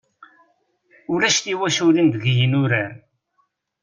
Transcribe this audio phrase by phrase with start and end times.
[1.13, 2.91] Ulac tiwaculin deg yinurar.